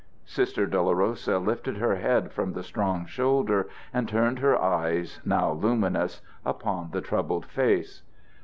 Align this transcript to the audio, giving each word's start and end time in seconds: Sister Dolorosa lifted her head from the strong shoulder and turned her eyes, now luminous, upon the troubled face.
Sister 0.25 0.65
Dolorosa 0.65 1.37
lifted 1.37 1.77
her 1.77 1.97
head 1.97 2.31
from 2.31 2.53
the 2.53 2.63
strong 2.63 3.05
shoulder 3.05 3.67
and 3.93 4.09
turned 4.09 4.39
her 4.39 4.59
eyes, 4.59 5.19
now 5.23 5.51
luminous, 5.51 6.23
upon 6.43 6.89
the 6.89 7.01
troubled 7.01 7.45
face. 7.45 8.01